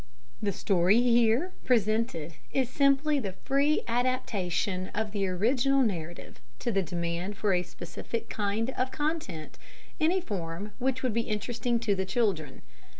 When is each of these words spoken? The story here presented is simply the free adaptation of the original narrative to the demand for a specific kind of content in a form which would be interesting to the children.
The 0.41 0.51
story 0.51 0.99
here 0.99 1.51
presented 1.63 2.33
is 2.51 2.71
simply 2.71 3.19
the 3.19 3.33
free 3.45 3.83
adaptation 3.87 4.87
of 4.95 5.11
the 5.11 5.27
original 5.27 5.83
narrative 5.83 6.41
to 6.57 6.71
the 6.71 6.81
demand 6.81 7.37
for 7.37 7.53
a 7.53 7.61
specific 7.61 8.27
kind 8.27 8.71
of 8.71 8.89
content 8.91 9.59
in 9.99 10.11
a 10.11 10.19
form 10.19 10.71
which 10.79 11.03
would 11.03 11.13
be 11.13 11.21
interesting 11.29 11.79
to 11.81 11.93
the 11.93 12.05
children. 12.05 12.63